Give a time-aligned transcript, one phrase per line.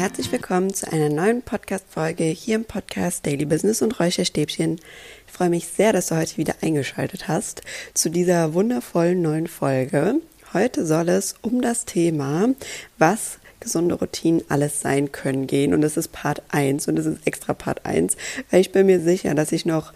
[0.00, 4.80] herzlich willkommen zu einer neuen Podcast-Folge hier im Podcast Daily Business und Räucherstäbchen.
[5.26, 7.60] Ich freue mich sehr, dass du heute wieder eingeschaltet hast
[7.92, 10.14] zu dieser wundervollen neuen Folge.
[10.54, 12.48] Heute soll es um das Thema,
[12.96, 15.74] was gesunde Routinen alles sein können gehen.
[15.74, 18.16] Und das ist Part 1 und das ist extra Part 1,
[18.50, 19.92] weil ich bin mir sicher, dass ich noch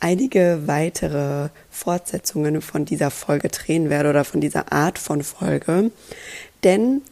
[0.00, 5.92] einige weitere Fortsetzungen von dieser Folge drehen werde oder von dieser Art von Folge.
[6.64, 7.02] Denn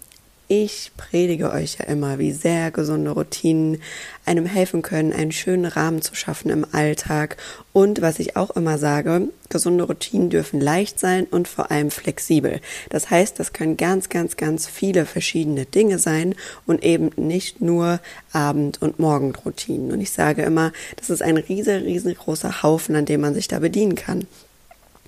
[0.54, 3.80] ich predige euch ja immer, wie sehr gesunde Routinen
[4.26, 7.38] einem helfen können, einen schönen Rahmen zu schaffen im Alltag.
[7.72, 12.60] Und was ich auch immer sage, gesunde Routinen dürfen leicht sein und vor allem flexibel.
[12.90, 16.34] Das heißt, das können ganz, ganz, ganz viele verschiedene Dinge sein
[16.66, 18.00] und eben nicht nur
[18.34, 19.90] Abend- und Morgenroutinen.
[19.90, 23.58] Und ich sage immer, das ist ein riesen, riesengroßer Haufen, an dem man sich da
[23.58, 24.26] bedienen kann.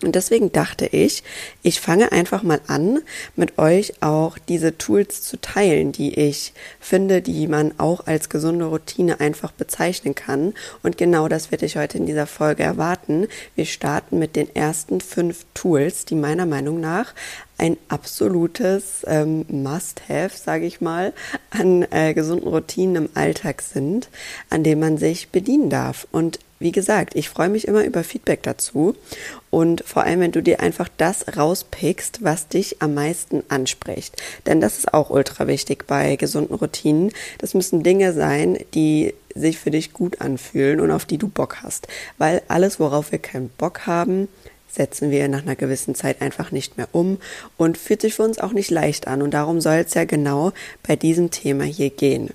[0.05, 1.22] Und deswegen dachte ich,
[1.62, 3.00] ich fange einfach mal an,
[3.36, 8.66] mit euch auch diese Tools zu teilen, die ich finde, die man auch als gesunde
[8.66, 10.52] Routine einfach bezeichnen kann.
[10.82, 13.27] Und genau das werde ich heute in dieser Folge erwarten.
[13.55, 17.14] Wir starten mit den ersten fünf Tools, die meiner Meinung nach
[17.56, 21.12] ein absolutes ähm, Must-Have, sage ich mal,
[21.50, 24.08] an äh, gesunden Routinen im Alltag sind,
[24.50, 26.06] an dem man sich bedienen darf.
[26.10, 28.94] Und wie gesagt, ich freue mich immer über Feedback dazu
[29.50, 34.22] und vor allem, wenn du dir einfach das rauspickst, was dich am meisten anspricht.
[34.47, 37.12] Denn das ist auch ultra wichtig bei gesunden Routinen.
[37.38, 41.58] Das müssen Dinge sein, die sich für dich gut anfühlen und auf die du Bock
[41.62, 41.88] hast.
[42.19, 44.28] Weil alles, worauf wir keinen Bock haben,
[44.70, 47.19] setzen wir nach einer gewissen Zeit einfach nicht mehr um
[47.56, 49.22] und fühlt sich für uns auch nicht leicht an.
[49.22, 50.52] Und darum soll es ja genau
[50.86, 52.30] bei diesem Thema hier gehen.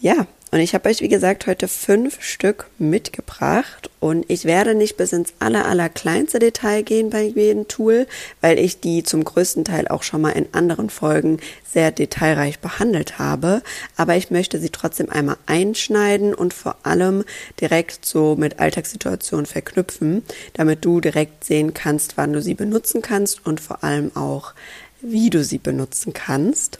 [0.00, 3.88] Ja, und ich habe euch, wie gesagt, heute fünf Stück mitgebracht.
[4.00, 8.06] Und ich werde nicht bis ins aller, aller kleinste Detail gehen bei jedem Tool,
[8.42, 13.18] weil ich die zum größten Teil auch schon mal in anderen Folgen sehr detailreich behandelt
[13.18, 13.62] habe.
[13.96, 17.24] Aber ich möchte sie trotzdem einmal einschneiden und vor allem
[17.58, 23.46] direkt so mit Alltagssituationen verknüpfen, damit du direkt sehen kannst, wann du sie benutzen kannst
[23.46, 24.52] und vor allem auch,
[25.00, 26.78] wie du sie benutzen kannst.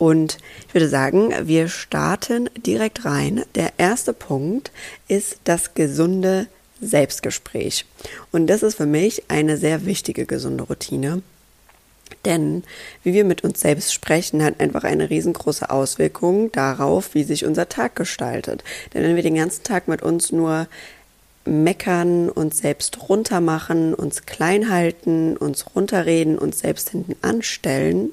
[0.00, 3.44] Und ich würde sagen, wir starten direkt rein.
[3.54, 4.72] Der erste Punkt
[5.08, 6.46] ist das gesunde
[6.80, 7.84] Selbstgespräch.
[8.32, 11.20] Und das ist für mich eine sehr wichtige gesunde Routine.
[12.24, 12.64] Denn
[13.02, 17.68] wie wir mit uns selbst sprechen, hat einfach eine riesengroße Auswirkung darauf, wie sich unser
[17.68, 18.64] Tag gestaltet.
[18.94, 20.66] Denn wenn wir den ganzen Tag mit uns nur
[21.44, 28.12] meckern, uns selbst runtermachen, uns klein halten, uns runterreden, uns selbst hinten anstellen,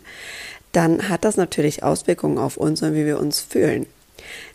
[0.71, 3.87] dann hat das natürlich Auswirkungen auf uns und wie wir uns fühlen.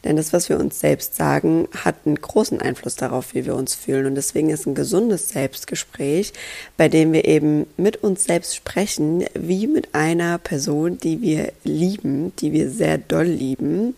[0.04, 3.74] Denn das, was wir uns selbst sagen, hat einen großen Einfluss darauf, wie wir uns
[3.74, 4.06] fühlen.
[4.06, 6.32] Und deswegen ist ein gesundes Selbstgespräch,
[6.76, 12.34] bei dem wir eben mit uns selbst sprechen, wie mit einer Person, die wir lieben,
[12.36, 13.94] die wir sehr doll lieben,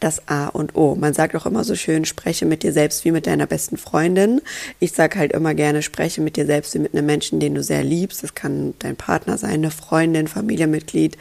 [0.00, 0.94] das A und O.
[0.94, 4.40] Man sagt auch immer so schön, spreche mit dir selbst wie mit deiner besten Freundin.
[4.78, 7.62] Ich sage halt immer gerne, spreche mit dir selbst wie mit einem Menschen, den du
[7.62, 8.22] sehr liebst.
[8.22, 11.16] Das kann dein Partner sein, eine Freundin, Familienmitglied,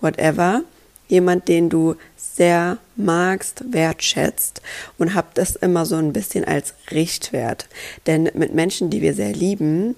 [0.00, 0.62] whatever.
[1.08, 4.62] Jemand, den du sehr magst, wertschätzt
[4.96, 7.66] und hab das immer so ein bisschen als Richtwert.
[8.06, 9.96] Denn mit Menschen, die wir sehr lieben,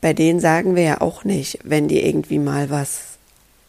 [0.00, 3.13] bei denen sagen wir ja auch nicht, wenn die irgendwie mal was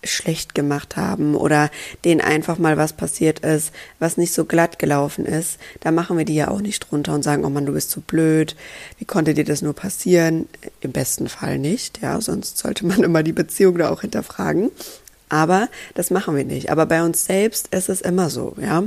[0.06, 1.70] schlecht gemacht haben oder
[2.04, 6.26] denen einfach mal was passiert ist, was nicht so glatt gelaufen ist, da machen wir
[6.26, 8.56] die ja auch nicht drunter und sagen, oh Mann, du bist zu blöd,
[8.98, 10.48] wie konnte dir das nur passieren?
[10.82, 14.72] Im besten Fall nicht, ja, sonst sollte man immer die Beziehung da auch hinterfragen.
[15.30, 16.70] Aber das machen wir nicht.
[16.72, 18.84] Aber bei uns selbst ist es immer so, ja.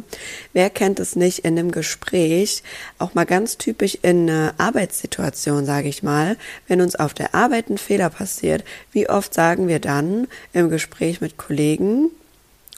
[0.53, 2.62] Wer kennt es nicht in einem Gespräch,
[2.99, 6.37] auch mal ganz typisch in einer Arbeitssituation, sage ich mal,
[6.69, 11.20] wenn uns auf der Arbeit ein Fehler passiert, wie oft sagen wir dann im Gespräch
[11.20, 12.11] mit Kollegen,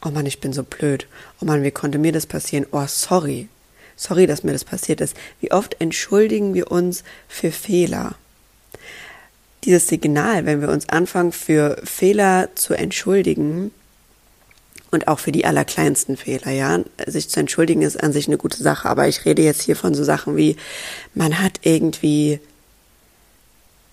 [0.04, 1.06] oh Mann, ich bin so blöd.
[1.40, 2.66] Oh Mann, wie konnte mir das passieren?
[2.72, 3.48] Oh, sorry.
[3.96, 5.14] Sorry, dass mir das passiert ist.
[5.40, 8.14] Wie oft entschuldigen wir uns für Fehler?
[9.64, 13.70] Dieses Signal, wenn wir uns anfangen, für Fehler zu entschuldigen,
[14.90, 16.80] und auch für die allerkleinsten Fehler, ja.
[17.06, 19.94] Sich zu entschuldigen ist an sich eine gute Sache, aber ich rede jetzt hier von
[19.94, 20.56] so Sachen wie,
[21.14, 22.40] man hat irgendwie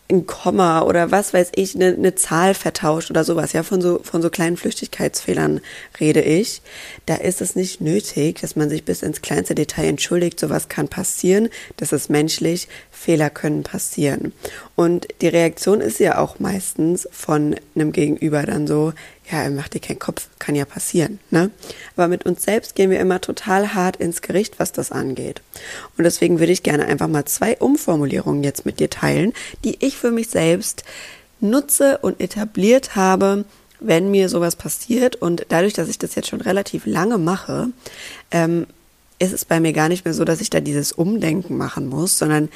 [0.09, 3.99] ein Komma oder was weiß ich, eine, eine Zahl vertauscht oder sowas, ja, von so,
[4.03, 5.59] von so kleinen Flüchtigkeitsfehlern
[5.99, 6.61] rede ich.
[7.05, 10.39] Da ist es nicht nötig, dass man sich bis ins kleinste Detail entschuldigt.
[10.39, 11.49] Sowas kann passieren.
[11.75, 12.69] Das ist menschlich.
[12.97, 14.33] Fehler können passieren.
[14.75, 18.93] Und die Reaktion ist ja auch meistens von einem Gegenüber dann so,
[19.31, 21.51] ja, mach dir keinen Kopf, kann ja passieren, ne?
[21.95, 25.41] Aber mit uns selbst gehen wir immer total hart ins Gericht, was das angeht.
[25.97, 29.33] Und deswegen würde ich gerne einfach mal zwei Umformulierungen jetzt mit dir teilen,
[29.63, 30.83] die ich für mich selbst
[31.39, 33.45] nutze und etabliert habe,
[33.79, 37.67] wenn mir sowas passiert und dadurch, dass ich das jetzt schon relativ lange mache,
[38.31, 38.65] ähm,
[39.19, 42.17] ist es bei mir gar nicht mehr so, dass ich da dieses Umdenken machen muss,
[42.17, 42.49] sondern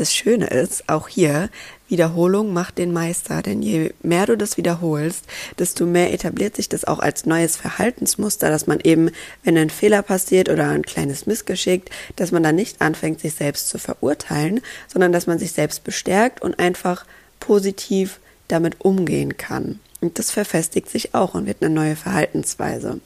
[0.00, 1.50] das Schöne ist, auch hier,
[1.88, 5.24] Wiederholung macht den Meister, denn je mehr du das wiederholst,
[5.58, 9.10] desto mehr etabliert sich das auch als neues Verhaltensmuster, dass man eben,
[9.42, 13.68] wenn ein Fehler passiert oder ein kleines Missgeschick, dass man dann nicht anfängt, sich selbst
[13.68, 17.06] zu verurteilen, sondern dass man sich selbst bestärkt und einfach
[17.40, 19.80] positiv damit umgehen kann.
[20.00, 23.00] Und das verfestigt sich auch und wird eine neue Verhaltensweise.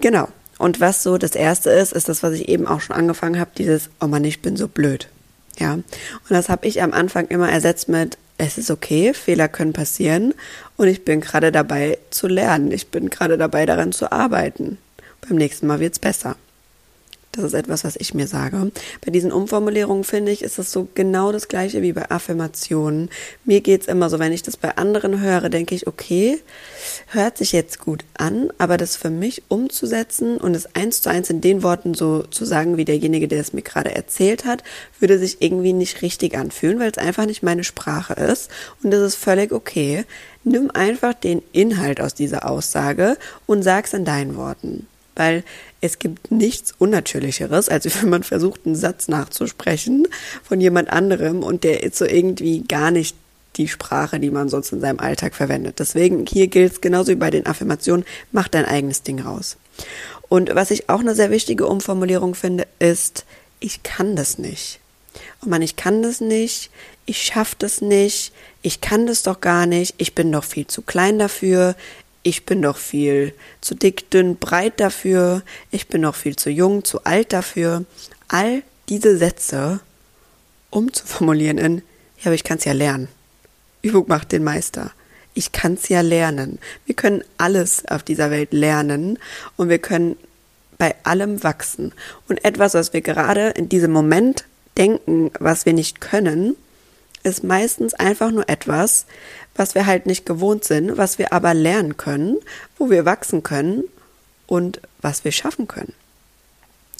[0.00, 0.28] Genau.
[0.58, 3.50] Und was so das erste ist, ist das, was ich eben auch schon angefangen habe,
[3.56, 5.08] dieses, oh Mann, ich bin so blöd.
[5.58, 5.74] Ja.
[5.74, 5.86] Und
[6.28, 10.32] das habe ich am Anfang immer ersetzt mit, es ist okay, Fehler können passieren
[10.76, 12.70] und ich bin gerade dabei zu lernen.
[12.70, 14.78] Ich bin gerade dabei daran zu arbeiten.
[15.26, 16.36] Beim nächsten Mal wird's besser.
[17.38, 18.72] Das ist etwas, was ich mir sage.
[19.04, 23.10] Bei diesen Umformulierungen finde ich, ist es so genau das gleiche wie bei Affirmationen.
[23.44, 26.40] Mir geht's immer so, wenn ich das bei anderen höre, denke ich, okay,
[27.06, 31.30] hört sich jetzt gut an, aber das für mich umzusetzen und es eins zu eins
[31.30, 34.64] in den Worten so zu sagen, wie derjenige, der es mir gerade erzählt hat,
[34.98, 38.50] würde sich irgendwie nicht richtig anfühlen, weil es einfach nicht meine Sprache ist.
[38.82, 40.04] Und das ist völlig okay.
[40.42, 44.88] Nimm einfach den Inhalt aus dieser Aussage und sag's in deinen Worten
[45.18, 45.42] weil
[45.80, 50.06] es gibt nichts Unnatürlicheres, als wenn man versucht, einen Satz nachzusprechen
[50.42, 53.16] von jemand anderem und der ist so irgendwie gar nicht
[53.56, 55.80] die Sprache, die man sonst in seinem Alltag verwendet.
[55.80, 59.56] Deswegen hier gilt es genauso wie bei den Affirmationen, mach dein eigenes Ding raus.
[60.28, 63.24] Und was ich auch eine sehr wichtige Umformulierung finde, ist,
[63.60, 64.78] ich kann das nicht.
[65.44, 66.70] Oh man, ich kann das nicht,
[67.06, 68.32] ich schaff das nicht,
[68.62, 71.74] ich kann das doch gar nicht, ich bin doch viel zu klein dafür,
[72.28, 73.32] ich bin doch viel
[73.62, 77.84] zu dick, dünn, breit dafür, ich bin doch viel zu jung, zu alt dafür.
[78.28, 79.80] All diese Sätze
[80.68, 81.76] umzuformulieren in,
[82.18, 83.08] ja, aber ich kann es ja lernen.
[83.80, 84.92] Übung macht den Meister.
[85.32, 86.58] Ich kann es ja lernen.
[86.84, 89.18] Wir können alles auf dieser Welt lernen
[89.56, 90.16] und wir können
[90.76, 91.94] bei allem wachsen.
[92.28, 94.44] Und etwas, was wir gerade in diesem Moment
[94.76, 96.56] denken, was wir nicht können,
[97.22, 99.06] ist meistens einfach nur etwas,
[99.58, 102.38] was wir halt nicht gewohnt sind, was wir aber lernen können,
[102.78, 103.84] wo wir wachsen können
[104.46, 105.92] und was wir schaffen können.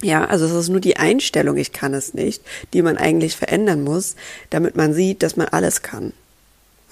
[0.02, 3.82] Ja, also es ist nur die Einstellung, ich kann es nicht, die man eigentlich verändern
[3.82, 4.14] muss,
[4.50, 6.12] damit man sieht, dass man alles kann.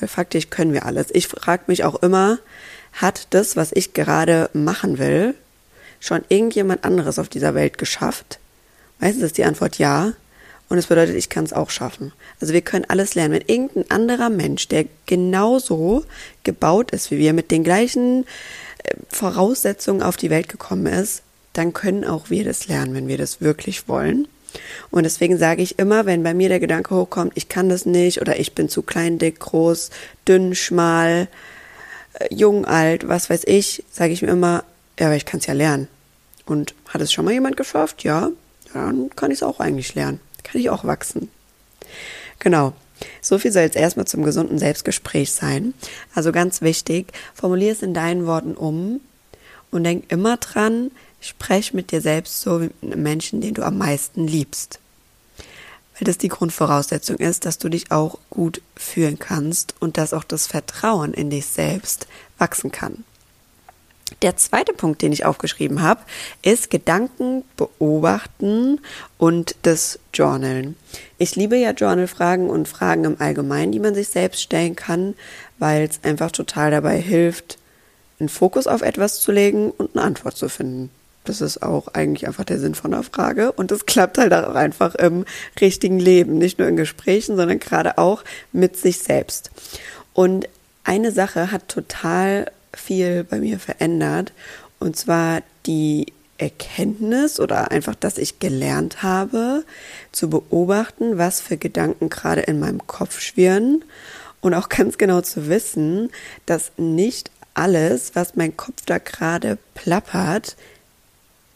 [0.00, 1.08] Weil faktisch können wir alles.
[1.12, 2.38] Ich frage mich auch immer,
[2.92, 5.34] hat das, was ich gerade machen will,
[6.00, 8.38] schon irgendjemand anderes auf dieser Welt geschafft?
[8.98, 10.12] Meistens ist die Antwort ja.
[10.68, 12.12] Und es bedeutet, ich kann es auch schaffen.
[12.40, 13.34] Also wir können alles lernen.
[13.34, 16.04] Wenn irgendein anderer Mensch, der genauso
[16.42, 18.24] gebaut ist wie wir, mit den gleichen
[18.82, 21.22] äh, Voraussetzungen auf die Welt gekommen ist,
[21.52, 24.26] dann können auch wir das lernen, wenn wir das wirklich wollen.
[24.90, 28.20] Und deswegen sage ich immer, wenn bei mir der Gedanke hochkommt, ich kann das nicht
[28.20, 29.90] oder ich bin zu klein, dick, groß,
[30.26, 31.28] dünn, schmal,
[32.14, 34.64] äh, jung, alt, was weiß ich, sage ich mir immer,
[34.98, 35.86] ja, aber ich kann es ja lernen.
[36.44, 38.02] Und hat es schon mal jemand geschafft?
[38.02, 38.30] Ja,
[38.72, 41.28] dann kann ich es auch eigentlich lernen kann ich auch wachsen.
[42.38, 42.72] Genau.
[43.20, 45.74] So viel soll jetzt erstmal zum gesunden Selbstgespräch sein.
[46.14, 49.00] Also ganz wichtig, formulier es in deinen Worten um
[49.70, 53.62] und denk immer dran, sprech mit dir selbst so wie mit einem Menschen, den du
[53.62, 54.78] am meisten liebst.
[55.98, 60.24] Weil das die Grundvoraussetzung ist, dass du dich auch gut fühlen kannst und dass auch
[60.24, 62.06] das Vertrauen in dich selbst
[62.38, 63.04] wachsen kann.
[64.22, 66.00] Der zweite Punkt, den ich aufgeschrieben habe,
[66.42, 68.80] ist Gedanken beobachten
[69.18, 70.76] und das Journalen.
[71.18, 75.14] Ich liebe ja Journalfragen und Fragen im Allgemeinen, die man sich selbst stellen kann,
[75.58, 77.58] weil es einfach total dabei hilft,
[78.20, 80.90] einen Fokus auf etwas zu legen und eine Antwort zu finden.
[81.24, 84.54] Das ist auch eigentlich einfach der Sinn von der Frage und das klappt halt auch
[84.54, 85.24] einfach im
[85.60, 88.22] richtigen Leben, nicht nur in Gesprächen, sondern gerade auch
[88.52, 89.50] mit sich selbst.
[90.14, 90.48] Und
[90.84, 94.32] eine Sache hat total viel bei mir verändert.
[94.78, 99.64] Und zwar die Erkenntnis oder einfach, dass ich gelernt habe,
[100.12, 103.84] zu beobachten, was für Gedanken gerade in meinem Kopf schwirren
[104.40, 106.10] und auch ganz genau zu wissen,
[106.44, 110.56] dass nicht alles, was mein Kopf da gerade plappert,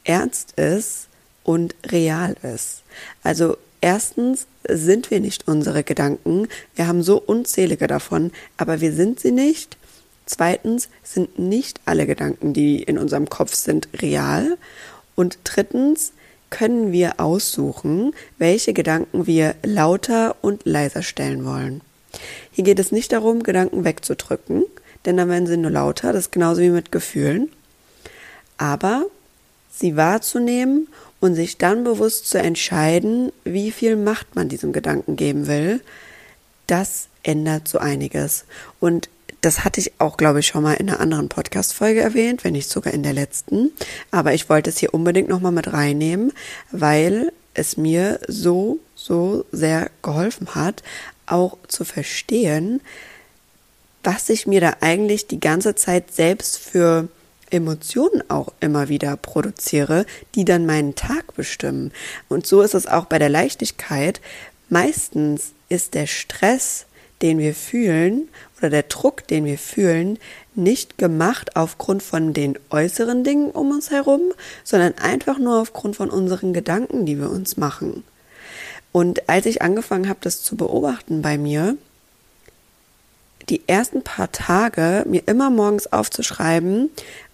[0.05, 1.09] ernst ist
[1.45, 2.83] und real ist.
[3.23, 9.21] Also erstens sind wir nicht unsere Gedanken, wir haben so unzählige davon, aber wir sind
[9.21, 9.77] sie nicht
[10.31, 14.57] Zweitens sind nicht alle Gedanken, die in unserem Kopf sind, real.
[15.17, 16.13] Und drittens
[16.51, 21.81] können wir aussuchen, welche Gedanken wir lauter und leiser stellen wollen.
[22.53, 24.67] Hier geht es nicht darum, Gedanken wegzudrücken,
[25.05, 27.51] denn dann werden sie nur lauter, das ist genauso wie mit Gefühlen.
[28.57, 29.07] Aber
[29.73, 30.87] sie wahrzunehmen
[31.19, 35.81] und sich dann bewusst zu entscheiden, wie viel Macht man diesem Gedanken geben will,
[36.69, 38.45] das ändert so einiges.
[38.79, 39.09] Und
[39.41, 42.69] das hatte ich auch, glaube ich, schon mal in einer anderen Podcast-Folge erwähnt, wenn nicht
[42.69, 43.73] sogar in der letzten.
[44.11, 46.33] Aber ich wollte es hier unbedingt nochmal mit reinnehmen,
[46.71, 50.83] weil es mir so, so sehr geholfen hat,
[51.27, 52.81] auch zu verstehen,
[54.03, 57.09] was ich mir da eigentlich die ganze Zeit selbst für
[57.51, 61.93] Emotionen auch immer wieder produziere, die dann meinen Tag bestimmen.
[62.29, 64.21] Und so ist es auch bei der Leichtigkeit.
[64.69, 66.87] Meistens ist der Stress,
[67.23, 70.19] den wir fühlen oder der Druck, den wir fühlen,
[70.55, 74.21] nicht gemacht aufgrund von den äußeren Dingen um uns herum,
[74.65, 78.05] sondern einfach nur aufgrund von unseren Gedanken, die wir uns machen.
[78.93, 81.77] Und als ich angefangen habe, das zu beobachten bei mir,
[83.49, 86.91] die ersten paar Tage mir immer morgens aufzuschreiben,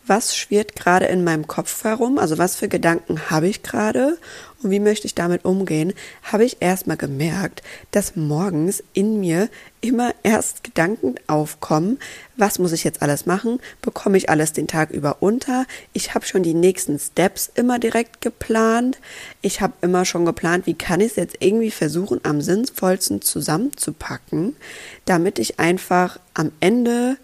[0.07, 4.19] was schwirrt gerade in meinem Kopf herum, also was für Gedanken habe ich gerade?
[4.63, 10.15] Und wie möchte ich damit umgehen, habe ich erstmal gemerkt, dass morgens in mir immer
[10.23, 11.99] erst Gedanken aufkommen,
[12.37, 16.25] was muss ich jetzt alles machen, bekomme ich alles den Tag über unter, ich habe
[16.25, 18.99] schon die nächsten Steps immer direkt geplant,
[19.43, 24.57] ich habe immer schon geplant, wie kann ich es jetzt irgendwie versuchen, am sinnvollsten zusammenzupacken,
[25.05, 27.19] damit ich einfach am Ende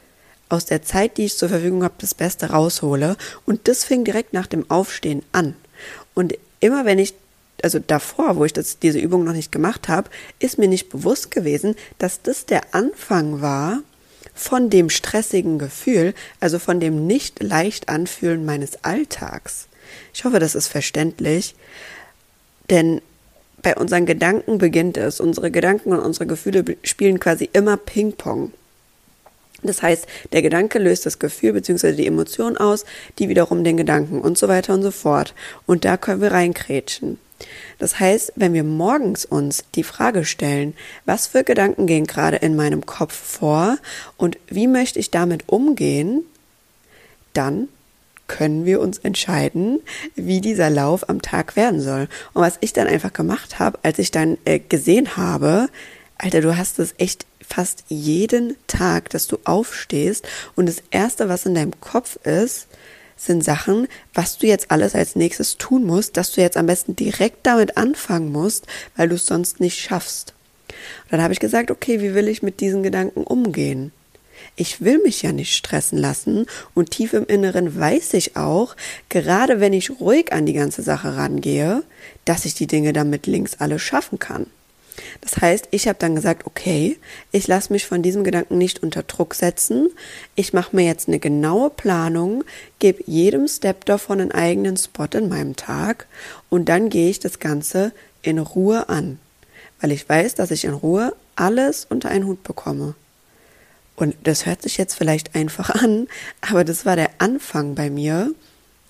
[0.53, 3.17] aus der Zeit, die ich zur Verfügung habe, das Beste raushole.
[3.47, 5.55] Und das fing direkt nach dem Aufstehen an.
[6.15, 7.15] Und immer wenn ich,
[7.63, 11.31] also davor, wo ich das, diese Übung noch nicht gemacht habe, ist mir nicht bewusst
[11.31, 13.83] gewesen, dass das der Anfang war
[14.35, 19.69] von dem stressigen Gefühl, also von dem nicht leicht anfühlen meines Alltags.
[20.15, 21.55] Ich hoffe, das ist verständlich,
[22.71, 23.03] denn
[23.63, 25.21] bei unseren Gedanken beginnt es.
[25.21, 28.53] Unsere Gedanken und unsere Gefühle spielen quasi immer Ping-Pong.
[29.63, 31.93] Das heißt, der Gedanke löst das Gefühl bzw.
[31.93, 32.85] die Emotion aus,
[33.19, 35.35] die wiederum den Gedanken und so weiter und so fort.
[35.67, 37.19] Und da können wir reinkrätschen.
[37.79, 42.55] Das heißt, wenn wir morgens uns die Frage stellen, was für Gedanken gehen gerade in
[42.55, 43.79] meinem Kopf vor
[44.17, 46.23] und wie möchte ich damit umgehen,
[47.33, 47.69] dann
[48.29, 49.81] können wir uns entscheiden,
[50.15, 52.09] wie dieser Lauf am Tag werden soll.
[52.33, 55.69] Und was ich dann einfach gemacht habe, als ich dann äh, gesehen habe,
[56.19, 61.47] Alter, du hast es echt fast jeden Tag, dass du aufstehst und das Erste, was
[61.47, 62.69] in deinem Kopf ist,
[63.17, 66.97] sind Sachen, was du jetzt alles als nächstes tun musst, dass du jetzt am besten
[66.97, 70.35] direkt damit anfangen musst, weil du es sonst nicht schaffst.
[70.69, 73.93] Und dann habe ich gesagt, okay, wie will ich mit diesen Gedanken umgehen?
[74.57, 78.77] Ich will mich ja nicht stressen lassen und tief im Inneren weiß ich auch,
[79.09, 81.85] gerade wenn ich ruhig an die ganze Sache rangehe,
[82.25, 84.47] dass ich die Dinge damit links alle schaffen kann.
[85.21, 86.99] Das heißt, ich habe dann gesagt, okay,
[87.31, 89.91] ich lasse mich von diesem Gedanken nicht unter Druck setzen.
[90.35, 92.45] Ich mache mir jetzt eine genaue Planung,
[92.79, 96.07] gebe jedem Step davon einen eigenen Spot in meinem Tag
[96.51, 99.19] und dann gehe ich das Ganze in Ruhe an,
[99.81, 102.95] weil ich weiß, dass ich in Ruhe alles unter einen Hut bekomme.
[103.97, 106.09] Und das hört sich jetzt vielleicht einfach an,
[106.41, 108.33] aber das war der Anfang bei mir,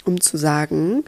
[0.05, 1.05] um zu sagen,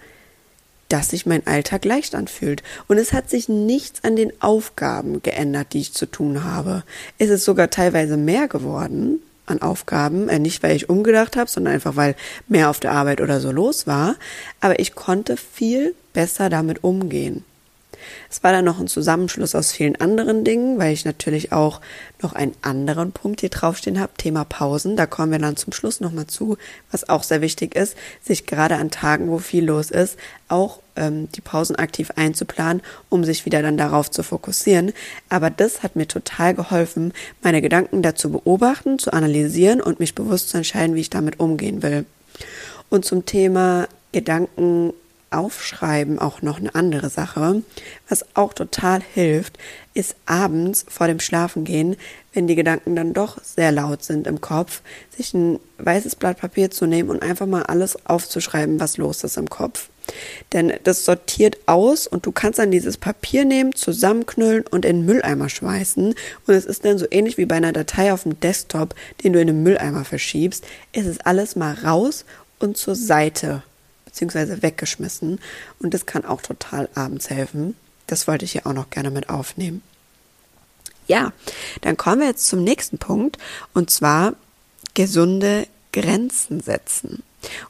[0.88, 2.62] dass sich mein Alltag leicht anfühlt.
[2.88, 6.84] Und es hat sich nichts an den Aufgaben geändert, die ich zu tun habe.
[7.18, 11.74] Es ist sogar teilweise mehr geworden an Aufgaben, äh, nicht weil ich umgedacht habe, sondern
[11.74, 12.16] einfach weil
[12.48, 14.16] mehr auf der Arbeit oder so los war.
[14.60, 17.44] Aber ich konnte viel besser damit umgehen.
[18.30, 21.80] Es war dann noch ein Zusammenschluss aus vielen anderen Dingen, weil ich natürlich auch
[22.22, 24.96] noch einen anderen Punkt hier draufstehen habe, Thema Pausen.
[24.96, 26.56] Da kommen wir dann zum Schluss nochmal zu,
[26.90, 30.16] was auch sehr wichtig ist, sich gerade an Tagen, wo viel los ist,
[30.48, 34.92] auch ähm, die Pausen aktiv einzuplanen, um sich wieder dann darauf zu fokussieren.
[35.28, 40.50] Aber das hat mir total geholfen, meine Gedanken dazu beobachten, zu analysieren und mich bewusst
[40.50, 42.06] zu entscheiden, wie ich damit umgehen will.
[42.88, 44.92] Und zum Thema Gedanken
[45.34, 47.62] Aufschreiben auch noch eine andere Sache.
[48.08, 49.58] Was auch total hilft,
[49.94, 51.96] ist abends vor dem Schlafengehen,
[52.32, 54.82] wenn die Gedanken dann doch sehr laut sind im Kopf,
[55.16, 59.36] sich ein weißes Blatt Papier zu nehmen und einfach mal alles aufzuschreiben, was los ist
[59.36, 59.88] im Kopf.
[60.52, 65.06] Denn das sortiert aus und du kannst dann dieses Papier nehmen, zusammenknüllen und in den
[65.06, 66.14] Mülleimer schmeißen.
[66.46, 69.40] Und es ist dann so ähnlich wie bei einer Datei auf dem Desktop, den du
[69.40, 70.64] in den Mülleimer verschiebst.
[70.92, 72.24] Es ist alles mal raus
[72.58, 73.62] und zur Seite
[74.14, 75.40] beziehungsweise weggeschmissen.
[75.80, 77.74] Und das kann auch total abends helfen.
[78.06, 79.82] Das wollte ich hier auch noch gerne mit aufnehmen.
[81.08, 81.32] Ja,
[81.80, 83.38] dann kommen wir jetzt zum nächsten Punkt
[83.74, 84.34] und zwar
[84.94, 87.22] gesunde Grenzen setzen.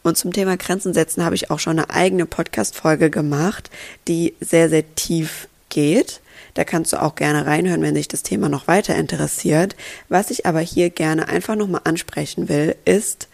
[0.03, 3.71] Und zum Thema Grenzen setzen habe ich auch schon eine eigene Podcast-Folge gemacht,
[4.07, 6.21] die sehr, sehr tief geht.
[6.53, 9.75] Da kannst du auch gerne reinhören, wenn dich das Thema noch weiter interessiert.
[10.09, 13.29] Was ich aber hier gerne einfach nochmal ansprechen will, ist,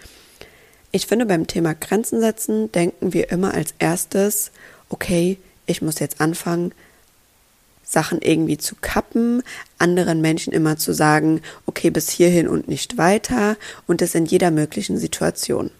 [0.93, 4.51] ich finde, beim Thema Grenzen setzen denken wir immer als erstes,
[4.89, 6.73] okay, ich muss jetzt anfangen,
[7.85, 9.43] Sachen irgendwie zu kappen,
[9.79, 13.57] anderen Menschen immer zu sagen, okay, bis hierhin und nicht weiter
[13.87, 15.71] und das in jeder möglichen Situation.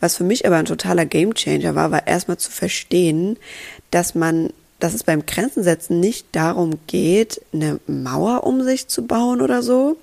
[0.00, 3.38] Was für mich aber ein totaler Gamechanger war, war erstmal zu verstehen,
[3.90, 9.40] dass man, dass es beim Grenzensetzen nicht darum geht, eine Mauer um sich zu bauen
[9.40, 9.96] oder so,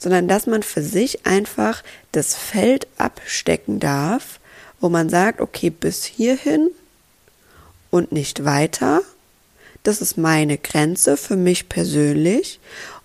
[0.00, 4.40] sondern dass man für sich einfach das Feld abstecken darf,
[4.80, 6.70] wo man sagt, okay, bis hierhin
[7.90, 9.02] und nicht weiter.
[9.82, 12.58] Das ist meine Grenze für mich persönlich.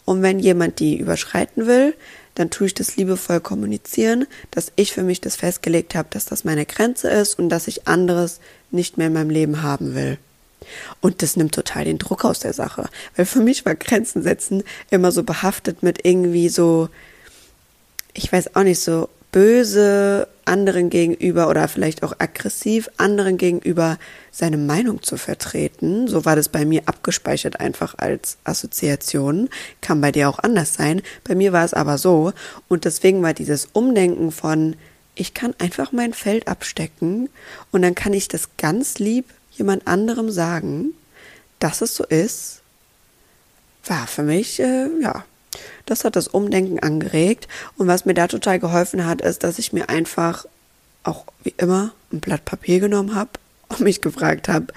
[0.06, 1.94] Und wenn jemand die überschreiten will,
[2.36, 6.44] dann tue ich das liebevoll kommunizieren, dass ich für mich das festgelegt habe, dass das
[6.44, 8.40] meine Grenze ist und dass ich anderes
[8.72, 10.18] nicht mehr in meinem Leben haben will.
[11.02, 12.90] Und das nimmt total den Druck aus der Sache.
[13.16, 16.90] Weil für mich war Grenzen setzen immer so behaftet mit irgendwie so,
[18.14, 23.98] ich weiß auch nicht, so böse anderen gegenüber oder vielleicht auch aggressiv anderen gegenüber
[24.32, 26.08] seine Meinung zu vertreten.
[26.08, 29.50] So war das bei mir abgespeichert einfach als Assoziation.
[29.82, 31.02] Kann bei dir auch anders sein.
[31.26, 32.32] Bei mir war es aber so.
[32.70, 34.78] Und deswegen war dieses Umdenken von,
[35.16, 37.30] ich kann einfach mein Feld abstecken
[37.72, 39.26] und dann kann ich das ganz lieb
[39.58, 40.94] jemand anderem sagen,
[41.60, 42.62] dass es so ist,
[43.86, 45.26] war für mich, äh, ja,
[45.86, 47.48] das hat das Umdenken angeregt.
[47.78, 50.46] Und was mir da total geholfen hat, ist, dass ich mir einfach
[51.04, 53.32] auch wie immer ein Blatt Papier genommen habe
[53.70, 54.68] und mich gefragt habe,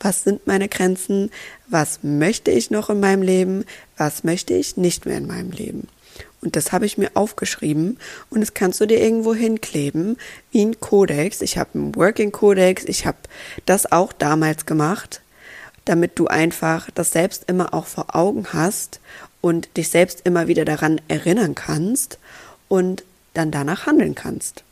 [0.00, 1.30] was sind meine Grenzen,
[1.68, 3.64] was möchte ich noch in meinem Leben,
[3.96, 5.88] was möchte ich nicht mehr in meinem Leben.
[6.42, 7.98] Und das habe ich mir aufgeschrieben
[8.30, 10.16] und das kannst du dir irgendwo hinkleben,
[10.50, 11.42] wie ein Kodex.
[11.42, 13.18] Ich habe einen Working Kodex, ich habe
[13.66, 15.20] das auch damals gemacht,
[15.84, 19.00] damit du einfach das selbst immer auch vor Augen hast
[19.42, 22.18] und dich selbst immer wieder daran erinnern kannst
[22.68, 23.04] und
[23.34, 24.64] dann danach handeln kannst.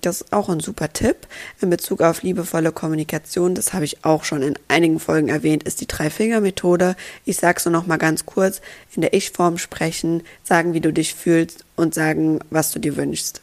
[0.00, 1.16] Das ist auch ein super Tipp
[1.60, 3.54] in Bezug auf liebevolle Kommunikation.
[3.54, 6.96] Das habe ich auch schon in einigen Folgen erwähnt, ist die Drei-Finger-Methode.
[7.24, 8.62] Ich sage es nur noch mal ganz kurz.
[8.94, 13.42] In der Ich-Form sprechen, sagen, wie du dich fühlst und sagen, was du dir wünschst.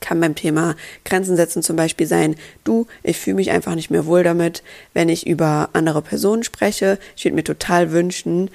[0.00, 4.06] Kann beim Thema Grenzen setzen zum Beispiel sein, du, ich fühle mich einfach nicht mehr
[4.06, 4.62] wohl damit,
[4.94, 6.98] wenn ich über andere Personen spreche.
[7.16, 8.50] Ich würde mir total wünschen,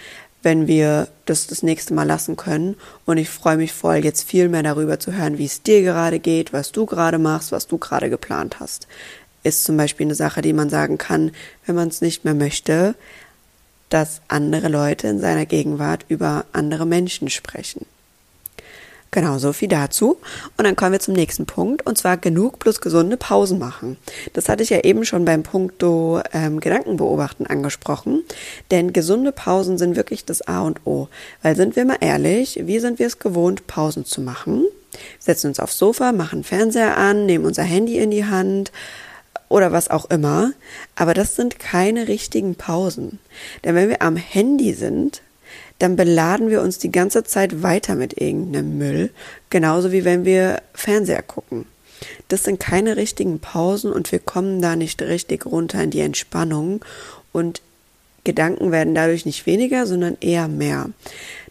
[0.45, 2.75] wenn wir das das nächste Mal lassen können.
[3.05, 6.19] Und ich freue mich voll, jetzt viel mehr darüber zu hören, wie es dir gerade
[6.19, 8.88] geht, was du gerade machst, was du gerade geplant hast.
[9.41, 11.31] Ist zum Beispiel eine Sache, die man sagen kann,
[11.65, 12.93] wenn man es nicht mehr möchte,
[13.89, 17.88] dass andere Leute in seiner Gegenwart über andere Menschen sprechen.
[19.15, 20.17] Genau, so viel dazu.
[20.58, 23.95] Und dann kommen wir zum nächsten Punkt, und zwar genug plus gesunde Pausen machen.
[24.34, 28.23] Das hatte ich ja eben schon beim Punkto ähm, Gedankenbeobachten angesprochen,
[28.71, 31.08] denn gesunde Pausen sind wirklich das A und O.
[31.41, 34.65] Weil sind wir mal ehrlich, wie sind wir es gewohnt, Pausen zu machen?
[35.17, 38.73] Setzen uns aufs Sofa, machen Fernseher an, nehmen unser Handy in die Hand,
[39.47, 40.51] oder was auch immer.
[40.97, 43.19] Aber das sind keine richtigen Pausen.
[43.63, 45.21] Denn wenn wir am Handy sind,
[45.79, 49.09] dann beladen wir uns die ganze Zeit weiter mit irgendeinem Müll,
[49.49, 51.65] genauso wie wenn wir Fernseher gucken.
[52.27, 56.83] Das sind keine richtigen Pausen und wir kommen da nicht richtig runter in die Entspannung
[57.31, 57.61] und
[58.23, 60.89] Gedanken werden dadurch nicht weniger, sondern eher mehr.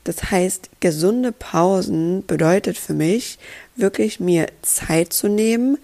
[0.03, 3.39] Das heißt, gesunde Pausen bedeutet für mich,
[3.77, 5.79] wirklich mir Zeit zu nehmen,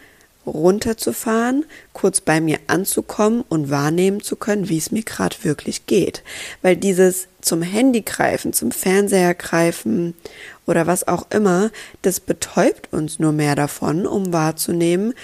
[0.46, 6.22] runterzufahren, kurz bei mir anzukommen und wahrnehmen zu können, wie es mir gerade wirklich geht.
[6.62, 10.14] Weil dieses zum Handy greifen, zum Fernseher greifen
[10.66, 11.70] oder was auch immer,
[12.02, 15.14] das betäubt uns nur mehr davon, um wahrzunehmen,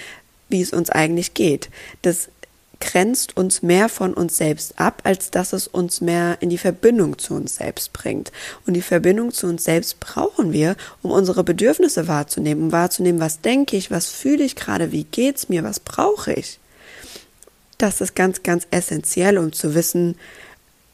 [0.49, 1.69] wie es uns eigentlich geht.
[2.01, 2.29] Das
[2.79, 7.17] grenzt uns mehr von uns selbst ab, als dass es uns mehr in die Verbindung
[7.17, 8.31] zu uns selbst bringt.
[8.65, 13.41] Und die Verbindung zu uns selbst brauchen wir, um unsere Bedürfnisse wahrzunehmen, um wahrzunehmen, was
[13.41, 16.59] denke ich, was fühle ich gerade, wie geht's mir, was brauche ich.
[17.77, 20.15] Das ist ganz, ganz essentiell, um zu wissen,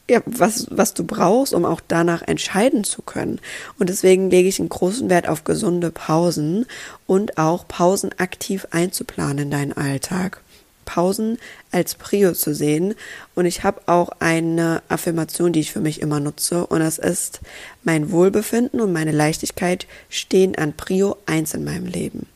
[0.09, 3.39] ja, was, was du brauchst, um auch danach entscheiden zu können.
[3.79, 6.65] Und deswegen lege ich einen großen Wert auf gesunde Pausen
[7.07, 10.42] und auch Pausen aktiv einzuplanen in deinen Alltag.
[10.85, 11.37] Pausen
[11.71, 12.95] als Prio zu sehen.
[13.35, 16.65] Und ich habe auch eine Affirmation, die ich für mich immer nutze.
[16.67, 17.41] Und das ist,
[17.83, 22.27] mein Wohlbefinden und meine Leichtigkeit stehen an Prio 1 in meinem Leben.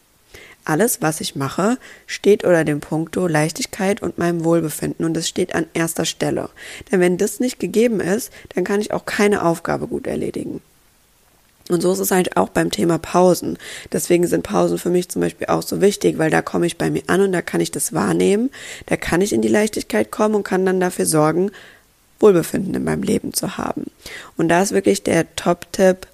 [0.68, 5.56] Alles, was ich mache, steht unter dem Punkto Leichtigkeit und meinem Wohlbefinden und es steht
[5.56, 6.50] an erster Stelle.
[6.92, 10.62] Denn wenn das nicht gegeben ist, dann kann ich auch keine Aufgabe gut erledigen.
[11.70, 13.58] Und so ist es halt auch beim Thema Pausen.
[13.92, 16.90] Deswegen sind Pausen für mich zum Beispiel auch so wichtig, weil da komme ich bei
[16.90, 18.50] mir an und da kann ich das wahrnehmen,
[18.86, 21.52] da kann ich in die Leichtigkeit kommen und kann dann dafür sorgen,
[22.20, 23.86] Wohlbefinden in meinem Leben zu haben.
[24.38, 26.08] Und da ist wirklich der Top-Tipp,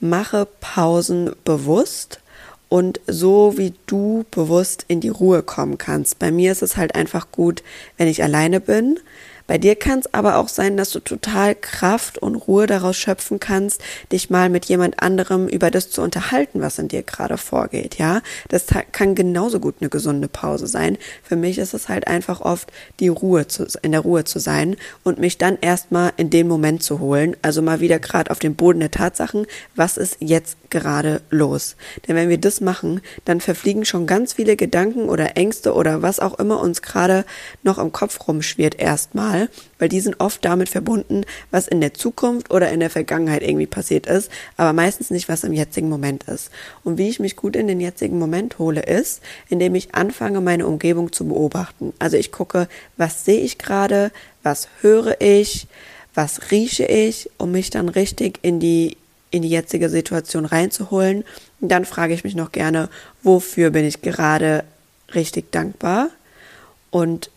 [0.00, 2.20] mache Pausen bewusst
[2.68, 6.18] und so wie du bewusst in die Ruhe kommen kannst.
[6.18, 7.62] Bei mir ist es halt einfach gut,
[7.96, 8.98] wenn ich alleine bin,
[9.46, 13.40] Bei dir kann es aber auch sein, dass du total Kraft und Ruhe daraus schöpfen
[13.40, 17.96] kannst, dich mal mit jemand anderem über das zu unterhalten, was in dir gerade vorgeht,
[17.98, 18.22] ja.
[18.48, 20.96] Das kann genauso gut eine gesunde Pause sein.
[21.22, 24.76] Für mich ist es halt einfach oft die Ruhe zu, in der Ruhe zu sein
[25.02, 28.54] und mich dann erstmal in den Moment zu holen, also mal wieder gerade auf den
[28.54, 31.76] Boden der Tatsachen, was ist jetzt gerade los?
[32.08, 36.18] Denn wenn wir das machen, dann verfliegen schon ganz viele Gedanken oder Ängste oder was
[36.18, 37.24] auch immer uns gerade
[37.62, 39.33] noch im Kopf rumschwirrt erstmal,
[39.78, 43.66] weil die sind oft damit verbunden, was in der Zukunft oder in der Vergangenheit irgendwie
[43.66, 46.50] passiert ist, aber meistens nicht, was im jetzigen Moment ist.
[46.82, 50.66] Und wie ich mich gut in den jetzigen Moment hole, ist, indem ich anfange, meine
[50.66, 51.92] Umgebung zu beobachten.
[51.98, 54.10] Also ich gucke, was sehe ich gerade,
[54.42, 55.66] was höre ich,
[56.14, 58.96] was rieche ich, um mich dann richtig in die
[59.34, 61.24] in die jetzige Situation reinzuholen.
[61.60, 62.88] Und dann frage ich mich noch gerne,
[63.24, 64.62] wofür bin ich gerade
[65.12, 66.10] richtig dankbar?
[66.90, 67.30] Und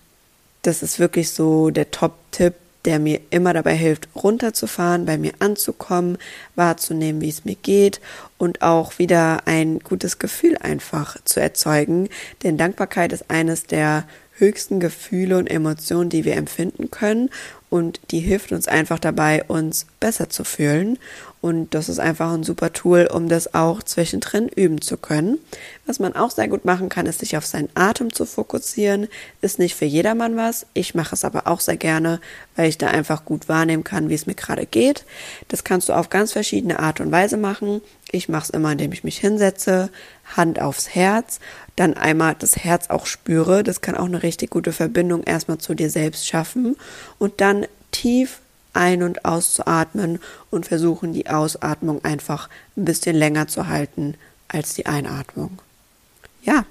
[0.67, 2.53] das ist wirklich so der Top-Tipp,
[2.83, 6.17] der mir immer dabei hilft, runterzufahren, bei mir anzukommen,
[6.55, 8.01] wahrzunehmen, wie es mir geht
[8.37, 12.09] und auch wieder ein gutes Gefühl einfach zu erzeugen.
[12.43, 14.05] Denn Dankbarkeit ist eines der
[14.37, 17.29] höchsten Gefühle und Emotionen, die wir empfinden können
[17.69, 20.99] und die hilft uns einfach dabei, uns besser zu fühlen.
[21.47, 25.39] Und das ist einfach ein super Tool, um das auch zwischendrin üben zu können.
[25.85, 29.07] Was man auch sehr gut machen kann, ist sich auf seinen Atem zu fokussieren.
[29.39, 30.65] Ist nicht für jedermann was.
[30.73, 32.19] Ich mache es aber auch sehr gerne,
[32.57, 35.05] weil ich da einfach gut wahrnehmen kann, wie es mir gerade geht.
[35.47, 37.79] Das kannst du auf ganz verschiedene Art und Weise machen.
[38.11, 39.89] Ich mache es immer, indem ich mich hinsetze,
[40.35, 41.39] Hand aufs Herz,
[41.77, 43.63] dann einmal das Herz auch spüre.
[43.63, 46.75] Das kann auch eine richtig gute Verbindung erstmal zu dir selbst schaffen.
[47.19, 48.41] Und dann tief
[48.77, 50.19] ein- und auszuatmen
[50.51, 54.15] und versuchen, die Ausatmung einfach ein bisschen länger zu halten
[54.47, 55.59] als die Einatmung.
[56.43, 56.65] Ja,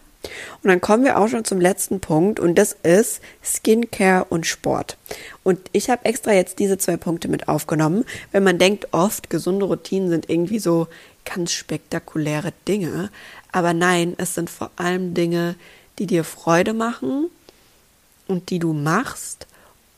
[0.62, 4.97] und dann kommen wir auch schon zum letzten Punkt und das ist Skincare und Sport.
[5.45, 9.66] Und ich habe extra jetzt diese zwei Punkte mit aufgenommen, wenn man denkt oft, gesunde
[9.66, 10.88] Routinen sind irgendwie so
[11.25, 13.11] ganz spektakuläre Dinge.
[13.53, 15.55] Aber nein, es sind vor allem Dinge,
[15.99, 17.31] die dir Freude machen
[18.27, 19.47] und die du machst,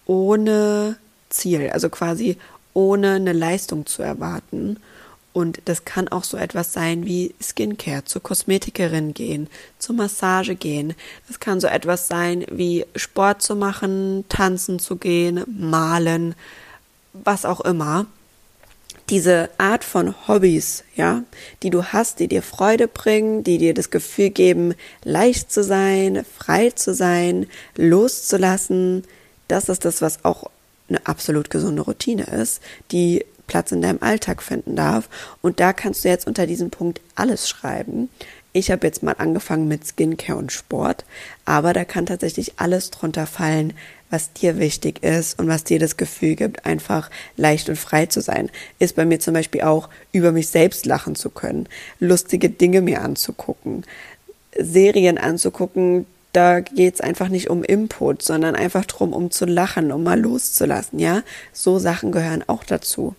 [0.07, 0.97] ohne
[1.31, 2.37] Ziel, also quasi
[2.75, 4.79] ohne eine Leistung zu erwarten.
[5.33, 10.95] Und das kann auch so etwas sein wie Skincare, zur Kosmetikerin gehen, zur Massage gehen.
[11.29, 16.35] Das kann so etwas sein wie Sport zu machen, tanzen zu gehen, malen,
[17.13, 18.07] was auch immer.
[19.11, 21.23] Diese Art von Hobbys, ja,
[21.63, 26.27] die du hast, die dir Freude bringen, die dir das Gefühl geben, leicht zu sein,
[26.37, 29.05] frei zu sein, loszulassen,
[29.47, 30.51] das ist das, was auch
[30.89, 35.09] eine absolut gesunde Routine ist, die Platz in deinem Alltag finden darf.
[35.43, 38.09] Und da kannst du jetzt unter diesem Punkt alles schreiben.
[38.53, 41.05] Ich habe jetzt mal angefangen mit Skincare und Sport,
[41.45, 43.75] aber da kann tatsächlich alles drunter fallen,
[44.11, 48.21] was dir wichtig ist und was dir das Gefühl gibt, einfach leicht und frei zu
[48.23, 48.51] sein.
[48.79, 51.69] Ist bei mir zum Beispiel auch, über mich selbst lachen zu können,
[52.01, 53.85] lustige Dinge mir anzugucken,
[54.59, 59.93] Serien anzugucken, da geht es einfach nicht um Input, sondern einfach drum, um zu lachen,
[59.93, 61.23] um mal loszulassen, ja.
[61.53, 63.15] So Sachen gehören auch dazu.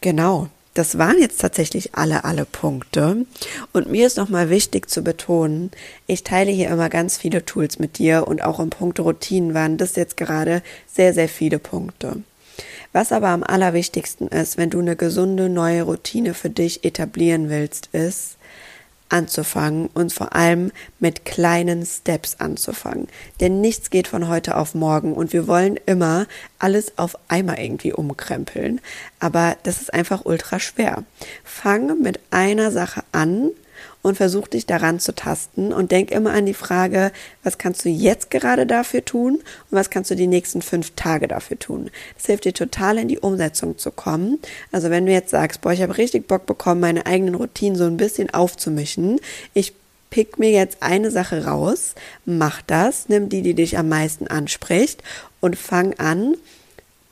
[0.00, 0.48] Genau.
[0.74, 3.24] Das waren jetzt tatsächlich alle, alle Punkte.
[3.72, 5.70] Und mir ist nochmal wichtig zu betonen,
[6.06, 9.78] ich teile hier immer ganz viele Tools mit dir und auch im Punkt Routinen waren
[9.78, 12.22] das jetzt gerade sehr, sehr viele Punkte.
[12.92, 17.88] Was aber am allerwichtigsten ist, wenn du eine gesunde neue Routine für dich etablieren willst,
[17.92, 18.35] ist,
[19.08, 23.08] anzufangen und vor allem mit kleinen Steps anzufangen.
[23.40, 26.26] Denn nichts geht von heute auf morgen und wir wollen immer
[26.58, 28.80] alles auf einmal irgendwie umkrempeln.
[29.20, 31.04] Aber das ist einfach ultra schwer.
[31.44, 33.50] Fange mit einer Sache an
[34.06, 37.10] und versuch dich daran zu tasten und denk immer an die Frage,
[37.42, 39.42] was kannst du jetzt gerade dafür tun und
[39.72, 41.90] was kannst du die nächsten fünf Tage dafür tun.
[42.14, 44.38] Das hilft dir total in die Umsetzung zu kommen.
[44.70, 47.82] Also wenn du jetzt sagst, boah, ich habe richtig Bock bekommen, meine eigenen Routinen so
[47.82, 49.18] ein bisschen aufzumischen,
[49.54, 49.72] ich
[50.10, 55.02] pick mir jetzt eine Sache raus, mach das, nimm die, die dich am meisten anspricht
[55.40, 56.36] und fang an,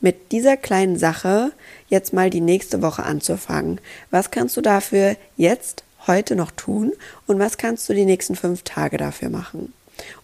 [0.01, 1.51] mit dieser kleinen Sache
[1.89, 3.81] jetzt mal die nächste Woche anzufangen.
[4.11, 6.93] Was kannst du dafür jetzt heute noch tun
[7.27, 9.73] und was kannst du die nächsten fünf Tage dafür machen.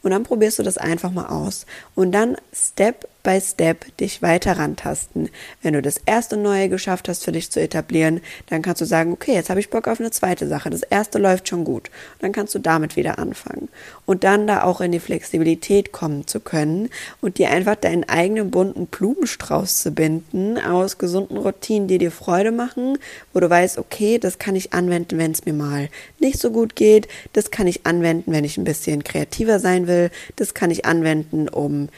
[0.02, 4.58] Und dann probierst du das einfach mal aus und dann Step by Step dich weiter
[4.58, 5.28] rantasten.
[5.62, 9.12] Wenn du das erste Neue geschafft hast, für dich zu etablieren, dann kannst du sagen,
[9.12, 10.70] okay, jetzt habe ich Bock auf eine zweite Sache.
[10.70, 11.88] Das erste läuft schon gut.
[12.14, 13.68] Und dann kannst du damit wieder anfangen.
[14.06, 16.88] Und dann da auch in die Flexibilität kommen zu können
[17.20, 22.52] und dir einfach deinen eigenen bunten Blumenstrauß zu binden aus gesunden Routinen, die dir Freude
[22.52, 22.98] machen,
[23.32, 26.74] wo du weißt, okay, das kann ich anwenden, wenn es mir mal nicht so gut
[26.74, 27.08] geht.
[27.32, 30.10] Das kann ich anwenden, wenn ich ein bisschen kreativer sein will.
[30.36, 31.88] Das kann ich anwenden, um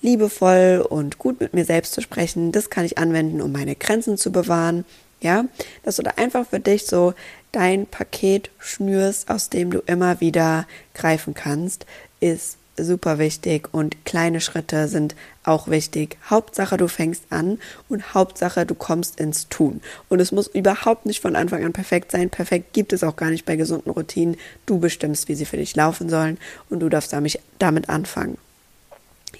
[0.00, 2.52] liebevoll und gut mit mir selbst zu sprechen.
[2.52, 4.84] Das kann ich anwenden, um meine Grenzen zu bewahren.
[5.22, 5.46] Ja,
[5.82, 7.14] dass du da einfach für dich so
[7.50, 11.86] dein Paket schnürst, aus dem du immer wieder greifen kannst,
[12.20, 16.16] ist super wichtig und kleine Schritte sind auch wichtig.
[16.28, 17.58] Hauptsache, du fängst an
[17.88, 19.80] und Hauptsache, du kommst ins Tun.
[20.08, 22.30] Und es muss überhaupt nicht von Anfang an perfekt sein.
[22.30, 24.36] Perfekt gibt es auch gar nicht bei gesunden Routinen.
[24.66, 27.14] Du bestimmst, wie sie für dich laufen sollen und du darfst
[27.58, 28.38] damit anfangen.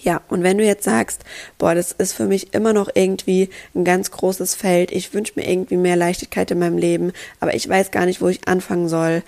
[0.03, 1.23] Ja, und wenn du jetzt sagst,
[1.59, 5.49] boah, das ist für mich immer noch irgendwie ein ganz großes Feld, ich wünsche mir
[5.49, 9.23] irgendwie mehr Leichtigkeit in meinem Leben, aber ich weiß gar nicht, wo ich anfangen soll,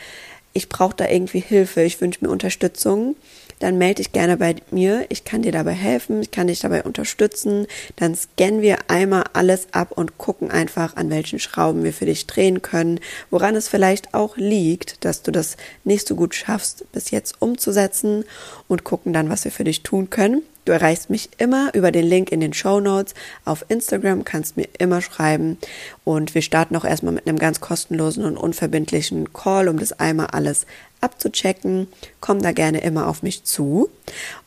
[0.53, 3.16] ich brauche da irgendwie Hilfe, ich wünsche mir Unterstützung,
[3.59, 5.07] dann melde dich gerne bei mir.
[5.09, 7.66] Ich kann dir dabei helfen, ich kann dich dabei unterstützen.
[7.97, 12.27] Dann scannen wir einmal alles ab und gucken einfach, an welchen Schrauben wir für dich
[12.27, 17.11] drehen können, woran es vielleicht auch liegt, dass du das nicht so gut schaffst, bis
[17.11, 18.25] jetzt umzusetzen
[18.68, 20.42] und gucken dann, was wir für dich tun können.
[20.68, 23.14] Du erreichst mich immer über den Link in den Show Notes.
[23.47, 25.57] Auf Instagram kannst mir immer schreiben.
[26.05, 30.27] Und wir starten auch erstmal mit einem ganz kostenlosen und unverbindlichen Call, um das einmal
[30.27, 30.66] alles
[31.01, 31.89] abzuchecken.
[32.21, 33.91] Komm da gerne immer auf mich zu.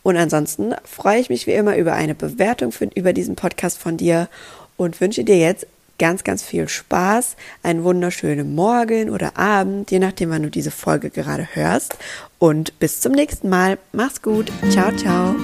[0.04, 3.98] Und ansonsten freue ich mich wie immer über eine Bewertung für, über diesen Podcast von
[3.98, 4.30] dir
[4.78, 5.68] und wünsche dir jetzt
[6.02, 11.12] ganz, ganz viel Spaß, einen wunderschönen Morgen oder Abend, je nachdem, wann du diese Folge
[11.12, 11.96] gerade hörst.
[12.40, 13.78] Und bis zum nächsten Mal.
[13.92, 14.52] Mach's gut.
[14.72, 15.36] Ciao, ciao.